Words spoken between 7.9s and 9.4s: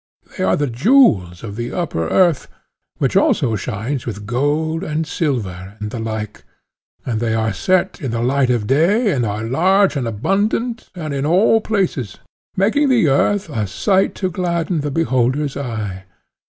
in the light of day and